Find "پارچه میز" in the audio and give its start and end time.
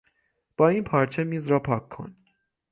0.83-1.47